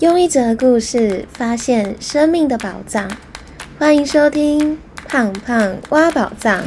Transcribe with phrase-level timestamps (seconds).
[0.00, 3.06] 用一则故事发现生命的宝藏，
[3.78, 4.74] 欢迎收听
[5.06, 6.58] 《胖胖挖宝藏》。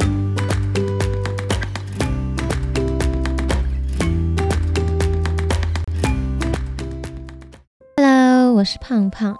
[7.96, 9.36] Hello，我是胖胖。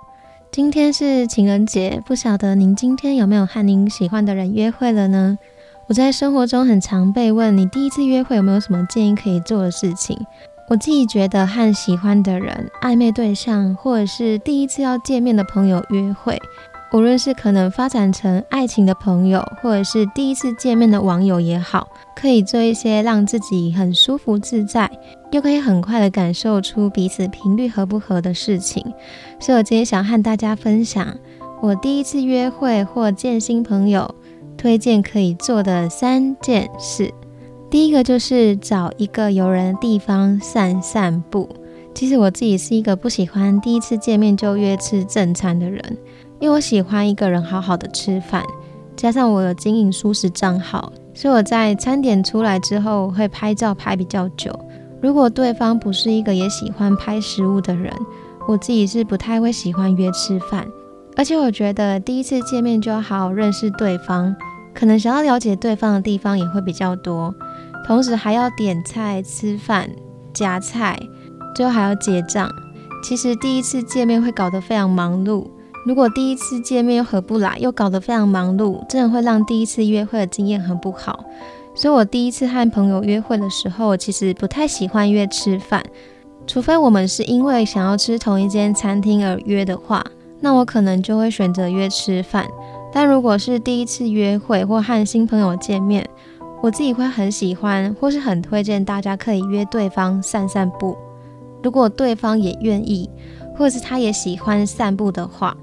[0.51, 5.39] 今天是情人节，不晓得您今天有没有和您喜欢的人约会了呢？
[5.87, 10.19] 我在生活中很常被问，你第一次约会有没有什么建议可以做的事情？
[10.69, 16.41] 我自己觉得和喜欢的人、暧昧对象，或者是第一次要见面的朋友约会，
[16.93, 24.91] 无论是可能发展成爱情的朋友，或者是第一次见面的网友也好，可以做一些让自己很舒服自在，
[25.33, 28.83] 又可以很快的感受出彼此频率合不合的事情。
[29.39, 31.15] 所以我今天想和大家分享
[31.61, 34.15] 我第一次约会或见新朋友
[34.57, 37.13] 推荐可以做的三件事。
[37.75, 41.49] 第一个就是找一个有人的地方散散步。
[41.93, 45.83] 其实我自己是一个不喜欢第一次见面就约吃正餐的人，
[46.39, 48.45] 因为我喜欢一个人好好的吃饭。
[48.95, 54.57] 加上我有经营舒适账号，所以我在餐点出来之后会拍照拍比较久。
[55.03, 57.93] 如果对方不是一个也喜欢拍食物的人，
[58.47, 60.65] 我自己是不太会喜欢约吃饭。
[61.17, 64.37] 而且我觉得第一次见面就要好好认识对方，
[64.73, 67.35] 可能想要了解对方的地方也会比较多。
[67.87, 69.89] 同时还要点菜、吃饭、
[70.33, 70.99] 夹菜，
[71.55, 72.51] 最后还要结账。
[73.03, 75.47] 其实第一次见面会搞得非常忙碌。
[75.87, 81.23] 如果第一次见面又合不来，又搞得非常忙碌，真的会让第一次约会的经验很不好。
[81.75, 85.83] 所以我第一次和朋友约会的时候，其实不太喜欢约吃饭，
[86.47, 90.03] 除非我们是因为想要吃同一间餐厅而约的话，
[90.41, 92.47] 那我可能就会选择约吃饭。
[92.91, 96.09] 但如果是第一次约会或和新朋友见面，
[96.65, 100.97] 我自己会很喜欢，或是很推荐大家可以约对方散散步。
[101.63, 103.11] 如果对方也愿意，
[103.55, 105.55] 或是他也喜欢散步的话，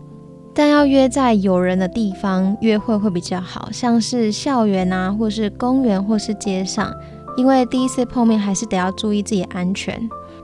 [0.53, 6.93] 但要约在有人的地方约会会比较好，像是校园啊，或是公园，或是街上。
[7.35, 9.99] 因为第一次碰面还是得要注意自己安全。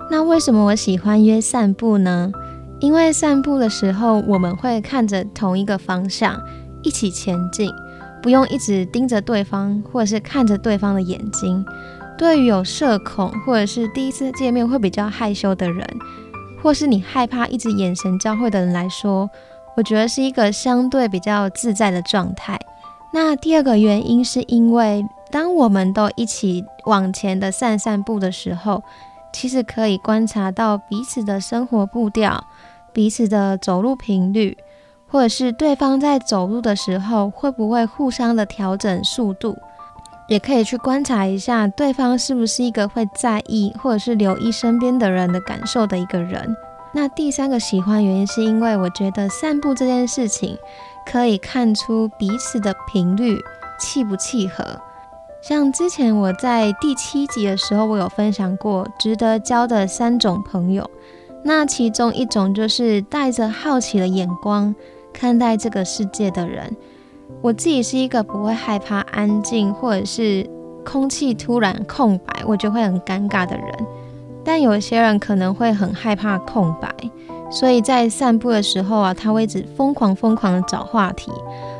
[0.10, 2.32] 那为什么我喜欢约散步呢？
[2.80, 6.42] 因为散步的时候，我们会看着同一个方向，
[6.82, 7.72] 一起前进。
[8.22, 11.66] 不用一直盯着对方，或者是看着对方的眼睛。
[12.18, 15.88] 对于有社恐，或者是第一次见面会比较害羞的人，
[16.62, 19.30] 或是你害怕一直眼神交汇的人来说，
[19.76, 22.60] 我觉得是一个相对比较自在的状态。
[23.14, 28.84] 那第二个原因是因为，当我们都一起往前的散散步的时候，
[29.32, 32.44] 其实可以观察到彼此的生活步调，
[32.92, 34.58] 彼此的走路频率。
[35.08, 39.58] 或者是对方在走路的时候会不会互相的调整速度，
[40.28, 46.56] 也可以去观察一下对方是不是一个会在意或者是留意身边的人的感受的一个人。
[46.94, 50.58] 那第三个喜欢原因是因为我觉得散步这件事情
[51.06, 53.38] 可以看出彼此的频率
[53.80, 54.64] 契不契合。
[55.42, 60.90] 像之前我在第七集的时候，我有分享过值得交的三种朋友，
[61.44, 64.76] 那其中一种就是带着好奇的眼光。
[65.18, 66.78] 看待这个世界的人，
[67.42, 70.48] 我自己是一个不会害怕安静或者是
[70.86, 73.68] 空气突然空白，我就会很尴尬的人。
[74.46, 76.94] 但有些人可能会很害怕空白，
[77.50, 81.32] 所以在散步的时候啊，他会一直疯狂疯狂的找话题，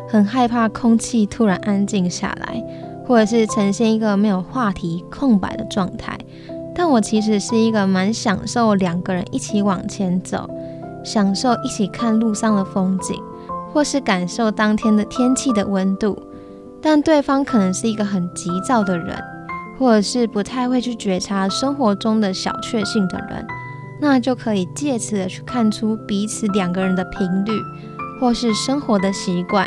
[0.10, 2.64] 很害怕空气突然安静下来，
[3.06, 6.18] 或者是呈现一个没有话题空白的状态。
[6.74, 10.50] 但我其实是一个蛮享受两个人一起往前走。
[11.08, 13.16] 享受一起看路上的风景，
[13.72, 16.22] 或是感受当天的天气的温度，
[16.82, 19.18] 但对方可能是一个很急躁的人，
[19.80, 23.48] 或者是不太会去觉察生活中的小确幸的人，
[24.02, 27.54] 那就可以借此的去看出彼此两个人的频率，
[28.20, 29.66] 或是生活的习惯。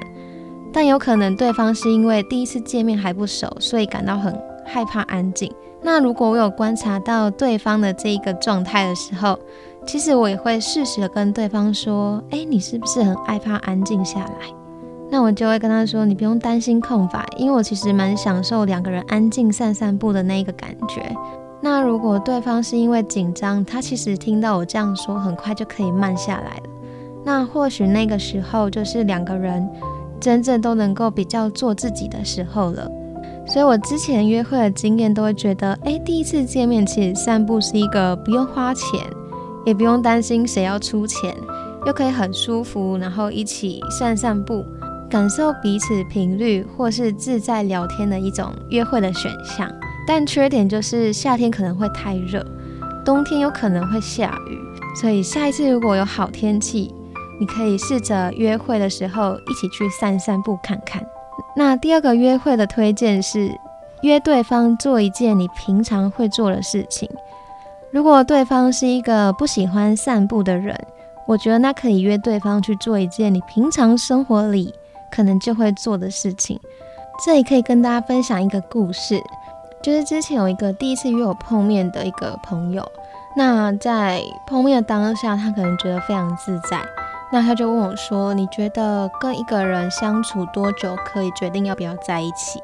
[0.73, 5.51] 但有可能对方是因为第一次见面还不熟，所以感到很害怕安静。
[5.83, 9.39] 那如果我有观察到对方的这一个状态的时候，
[9.87, 14.35] 其实我也会适时的跟对方说：“哎，你是不是很害怕安静下来？”
[15.11, 21.13] 那我就会跟他说：“你不用担心空白，因为我其实蛮享受两个人安静散散步的那个感觉。”
[21.61, 26.63] 那如果对方是因为紧张，他其实听到我这样说，很快就可以慢下来了。
[27.25, 29.69] 那或许那个时候就是两个人
[30.21, 32.89] 真正都能够比较做自己的时候了。
[33.47, 39.01] 所以我之前约会的经验都会觉得：“哎，第一次见面其实散步是一个不用花钱。”
[39.65, 41.37] 也不用担心谁要出钱，
[41.87, 44.65] 又可以很舒服，然后一起散散步，
[45.09, 49.71] 感受彼此频率或是自在聊天的一种约会的选项。
[50.07, 52.45] 但缺点就是夏天可能会太热，
[53.05, 54.59] 冬天有可能会下雨，
[54.97, 56.93] 所以下一次如果有好天气，
[57.39, 61.05] 你可以试着约会的时候一起去散散步看看。
[61.57, 63.51] 那第二个约会的推荐是
[64.03, 67.09] 约对方做一件你平常会做的事情。
[67.91, 70.79] 如果对方是一个不喜欢散步的人，
[71.27, 74.73] 我觉得那可以约对方去做一件你平常生活里
[75.11, 76.59] 可能就会做的事情。
[77.25, 79.21] 这里可以跟大家分享一个故事，
[79.83, 82.87] 就是之前有一个第一次约我碰面的一个朋友，
[83.37, 86.81] 那在碰面的当下，他可能觉得非常自在，
[87.33, 92.61] 那他就问我说：“你觉得跟一个人相处多久可以决定要不要在一起？”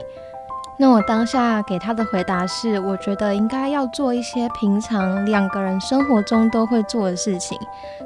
[0.79, 7.59] 那我当下给他的回答是：我觉得应该要做一些平常两个人生活中都会做的事情，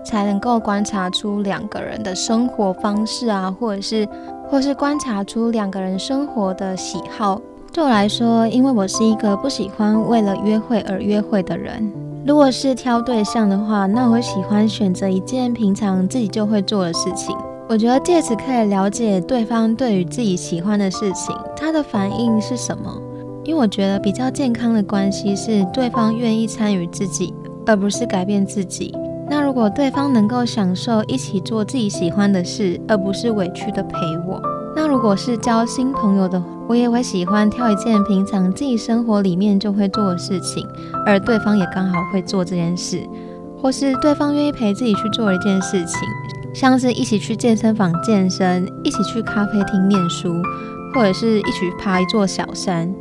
[0.05, 4.08] 才能够观察出两个人的生活方式啊，或者是，
[4.49, 7.40] 或是观察出两个人生活的喜好。
[7.72, 11.93] 对我来说，因为我是一个不喜欢为了约会而约会的人，
[12.25, 17.37] 如果是挑对象的话，那我喜欢选择一件平常自己就会做的事情。
[17.70, 23.00] 我觉得借此可以了解对方对于自己喜欢的事情，他的反应是什么。
[23.44, 27.32] 因为我觉得比较健康的关系是对方愿意参与自己，
[27.64, 28.93] 而不是改变自己。
[29.28, 33.96] 那如果对方能够享受一起做自己喜欢的事，而不是委屈的陪
[34.26, 34.43] 我，
[34.75, 40.66] 那如果是交新朋友的，我也会喜欢挑一件平常自己生活里面就会做的事情，
[41.06, 43.08] 而对方也刚好会做这件事，
[43.62, 46.00] 或是对方愿意陪自己去做一件事情。
[46.52, 50.35] 像是一起去健身房健身，一起去咖啡厅念书，
[50.94, 52.93] 或者是一起爬一座小山。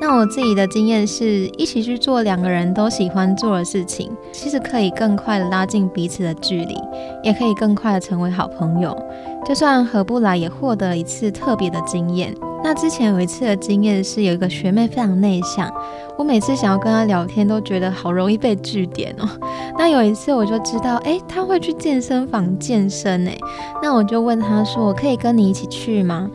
[0.00, 6.76] 那我自己的经验是，一起去做两个人都喜欢做的事情，其实可以更快的拉近彼此的距离，
[7.22, 8.96] 也可以更快的成为好朋友。
[9.44, 12.32] 就算合不来，也获得一次特别的经验。
[12.62, 15.72] 那之前有一次的经验是，有一个学妹非常内向，
[16.18, 19.28] 我每次想要跟她聊天，都觉得好容易被拒点哦。
[19.78, 23.38] 那有一次我就知道，哎，她会去健身房健身，哎，
[23.82, 26.28] 那我就问她说，我可以跟你一起去吗？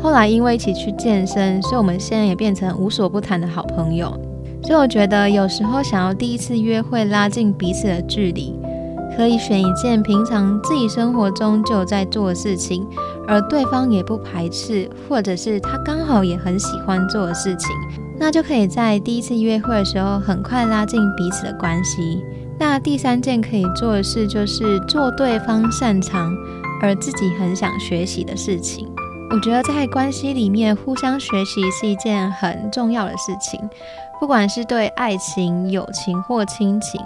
[0.00, 4.12] 后来因为一起去健身，所以我们现在也变成无所不谈的好朋友。
[4.62, 8.54] 所以我觉得有时候想要第一次约会拉近彼此的距离。
[9.20, 12.88] 可以选一件平常自己生活中就在做的事情，
[13.28, 17.68] 而对方也不排斥，或者是他刚好也很喜欢做的事情，
[18.18, 22.24] 那就可以在第一次约会的时候很快拉近彼此的关系。
[22.58, 26.34] 那第三件可以做的事就是做对方擅长
[26.80, 28.90] 而自己很想学习的事情。
[29.30, 33.60] 我觉得在关系里面互相学习是一件很重要的事情，
[34.18, 36.98] 不管是对爱情、友情或亲情。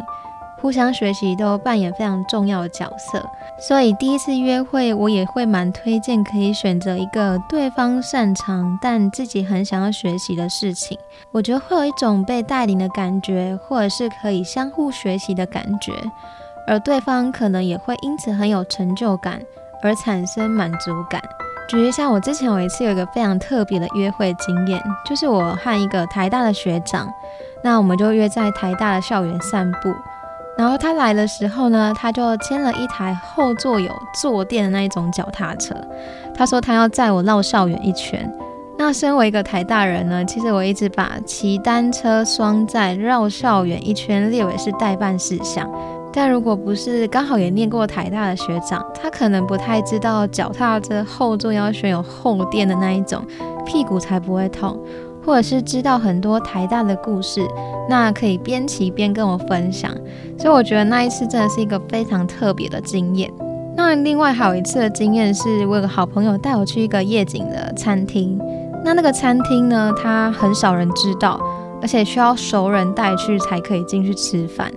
[0.64, 3.22] 互相学习都扮演非常重要的角色，
[3.60, 10.98] 所以第一次约会我也会蛮推荐可以选择一个对方擅长但自己很想要学习的事情。
[11.32, 15.92] 我觉得会有一种被带领的感觉，或者是可以相互学习的感觉，
[16.66, 19.38] 而对方可能也会因此很有成就感
[19.82, 21.22] 而产生满足感。
[21.68, 27.06] 举一下，我之前有一次有一个非常特别的约会经验，就是我和一个台大的学长，
[27.62, 29.94] 那我们就约在台大的校园散步。
[30.56, 33.90] 然后他来的时候呢，他就牵了一台后座有
[34.20, 35.74] 坐垫的那一种脚踏车。
[36.34, 38.32] 他说他要载我绕校园一圈。
[38.76, 45.68] 那身为一个台大人呢，其实我一直把骑单车双载绕校园一圈列为是代办事项。
[46.12, 53.24] 但如果不是刚好也念过台大的学长，他可能不太知道脚踏车后座要选有后垫的那一种，
[53.66, 54.78] 屁股才不会痛。
[55.24, 57.40] 或者是知道很多台大的故事，
[57.88, 59.90] 那可以边骑边跟我分享，
[60.38, 63.32] 所以我觉得那一次真的是一个非常特别的经验。
[63.76, 68.38] 那另外还有一次的经验是，我有个好朋友带我去一个夜景的餐厅，
[68.84, 71.40] 那那个餐厅呢，它很少人知道，
[71.82, 74.70] 而且需要熟人带去才可以进去吃饭。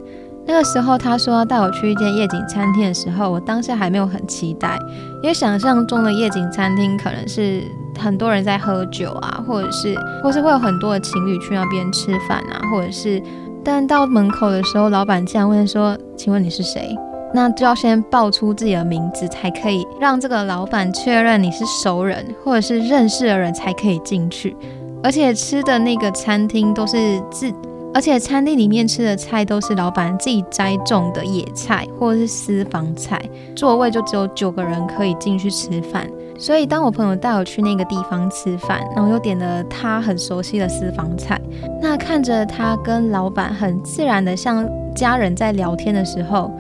[0.46, 4.80] 那个时候他说要带我去一间夜景餐厅的时候，我当下还没有很期待，
[5.22, 7.62] 因为想象中的夜景餐厅可能是。
[7.98, 13.22] 很多人在喝酒啊，或者是，或是会有很多的情侣去那边吃饭啊，或者是，
[13.64, 16.96] 但到门口的时候，老板竟然问说：“请问你是谁？”
[17.34, 24.56] 那就要先报出自己的名字，才可以让这个老板确认你是熟人或者是认识的人才可以进去。
[25.04, 27.54] 而且吃的那个餐厅都是自，
[27.94, 33.22] 而且餐厅里面吃的菜都是老板自己栽种的野菜或者是私房菜，
[33.56, 36.10] 座位就只有九个人可以进去吃饭。
[36.38, 41.42] 所以，当我朋友带我去那个地方吃饭，然后又点了他很熟悉的私房菜，
[41.82, 46.52] 那看着他跟老板很自然的像家人在聊天的时候，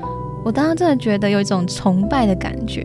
[0.43, 2.83] 我当时真的觉得有一种崇拜的感觉，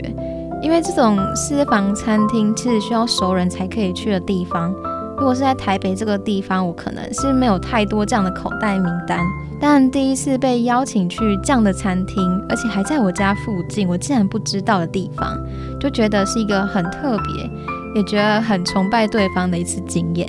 [0.60, 4.74] 因为这种私房餐厅其实需要熟人才可以去的地方，
[5.22, 9.20] 如果是在台北这个地方，我可能是没有太多这样的口袋名单。
[9.60, 15.38] 但第一次被邀请去这样的餐厅，而且还在我家附近，我竟然不知道的地方，
[15.78, 17.48] 就觉得是一个很特别，
[17.94, 20.28] 也觉得很崇拜对方的一次经验。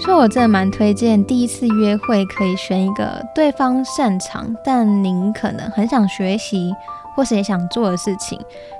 [0.00, 6.74] 所以我真的蛮推荐第一次约会可以选一个对方擅长，但您可能很想学习
[7.14, 8.36] 或是也想做的事情，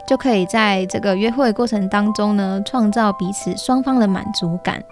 [0.09, 4.83] 就可以在这个约会过程当中呢，创造彼此双方的满足感。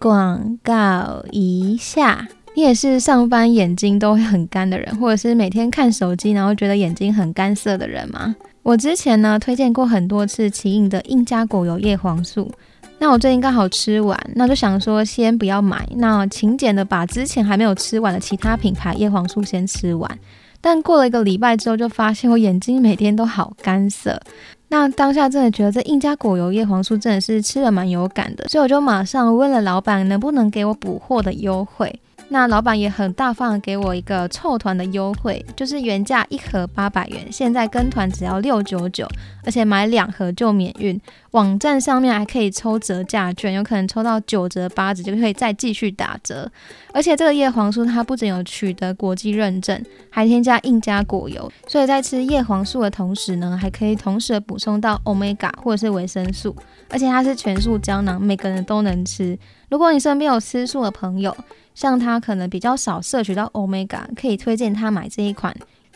[0.00, 2.26] 广告一下。
[2.56, 8.34] 你也是上班眼睛都会很干的人，或者是每天看手机然后觉得眼睛很干涩的人吗？
[8.62, 12.50] 我之前呢推荐过很多次奇印的印加果油叶黄素，
[12.98, 20.10] 那我最近刚好吃完，那就想说先不要买，那勤俭的把之前还没有吃完的其他品牌叶黄素先吃完。
[20.60, 24.20] 但过了一个礼拜之后，就发现我眼睛每天都好干涩，
[24.70, 32.00] 那当下真的觉得这印加果油叶黄素真的是吃了蛮有感的，所以我就马上问了老板能不能给我补货的优惠。
[32.32, 39.04] 那老板也很大方，给我一个凑团的优惠，就是原价一盒八百元，现在跟团只要六九九，
[39.44, 40.98] 而且买两盒就免运。
[41.32, 46.48] 网站上面还可以抽折价券，有可能抽到九折八折就可以再继续打折。
[46.92, 56.54] 而且这个叶黄素它不仅有取得国际认证，还添加印加果油，所以在吃叶黄素的同时呢，还可以同时补充到 omega 或者是维生素，
[56.90, 59.36] 而且它是全素胶囊，每个人都能吃。
[59.68, 61.36] 如果你身边有吃素的朋友，
[61.74, 65.54] 像他可能比较少摄取到 omega，可以推荐他买这一款，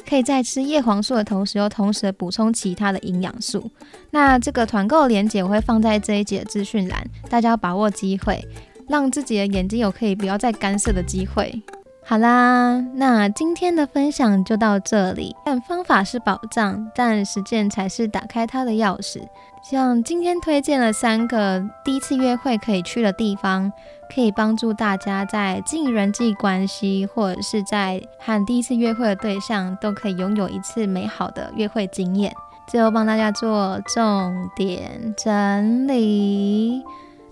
[0.08, 3.70] 可以在吃叶黄素的同时，又同时补充其他的营养素。
[4.10, 8.42] 那这个团购链接我会放在这一节的资讯栏，大家把握机会，
[8.88, 11.62] 让自己的眼睛有可以不要再干涉的机会。
[12.06, 15.34] 好啦，那今天的分享就到这里。
[15.42, 19.22] 但方法是宝藏，但实践才是打开它的钥匙。
[19.64, 23.72] 像今天推荐了三个第一次约会可以去的地方。
[24.14, 32.32] 可以帮助大家在经营人际关系，或者是在和第一次约会的对象都可以拥有一次美好的约会经验。
[32.68, 36.82] 最后帮大家做重点整理。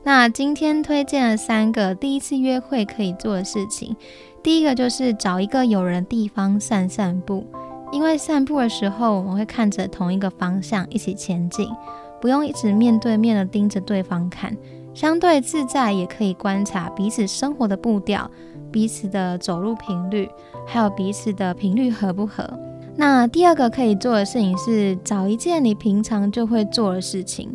[0.02, 3.94] 那今天推荐了三个第一次约会可以做的事情。
[4.42, 7.46] 第一个就是找一个有人的地方散散步，
[7.92, 11.68] 因为散步的时候我们会看着同一个方向一起前进，
[12.22, 14.56] 不用一直面对面的盯着对方看。
[14.94, 18.30] 相对自在，也可以观察彼此生活的步调、
[18.70, 20.28] 彼此的走路频率，
[20.66, 22.48] 还有彼此的频率合不合。
[22.94, 27.50] 那第二个可以做的事情是找一件你平常就会做的事情。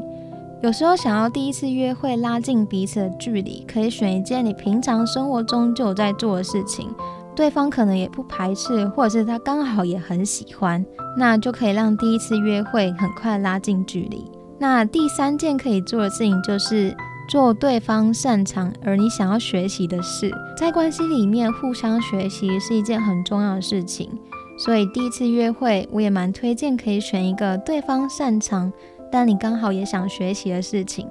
[0.62, 6.90] 有时候想要第一次约会拉近彼此的距离，可以选一件你平常生活中就有在做的事情，
[7.36, 10.84] 对方可能也不排斥，或者是他刚好也很喜欢，
[11.16, 14.26] 那就可以让第一次约会很快拉近距离。
[14.60, 16.96] 那第三件可以做的事情就是。
[17.30, 24.10] 做对方擅长而你想要学习的事，在关系里面互相学习是一件很重要的事情。
[24.58, 28.72] 所以第一次约会，我也蛮推荐可以选一个对方擅长，
[29.12, 31.06] 但你刚好也想学习的事情，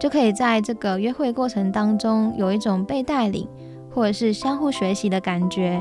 [0.00, 3.46] 就可以在这个约会过程当中有一种被带领
[3.94, 5.80] 或者是相互学习的感觉，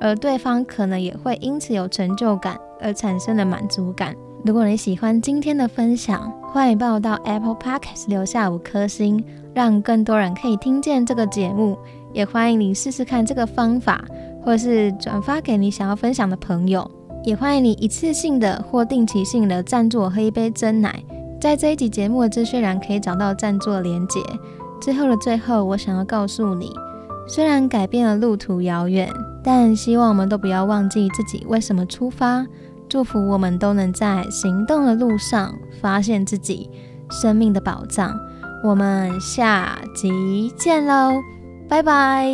[0.00, 4.16] 而对方可能也会因此有成就感而产生的满足感。
[4.44, 9.24] 如果你喜欢今天的分享，欢迎帮我到 Apple Podcast 留下五颗星，
[9.54, 11.78] 让更多人可以听见这个节目。
[12.12, 14.04] 也欢迎你试试看这个方法，
[14.42, 16.90] 或是转发给你想要分享的朋友。
[17.22, 21.00] 也欢迎你一次性的或定期性的赞助我喝一杯真奶，
[21.40, 24.18] 在这一集节目的资讯栏可以找到赞助连结。
[24.80, 26.72] 最后的最后，我想要告诉你，
[27.28, 29.08] 虽然改变了路途遥远，
[29.44, 32.44] 但希望我们都不要忘记自己为什么出发。
[32.88, 36.70] 祝福我们都能在行动的路上发现自己
[37.10, 38.18] 生命的宝藏。
[38.64, 41.12] 我们下集见喽，
[41.68, 42.26] 拜拜。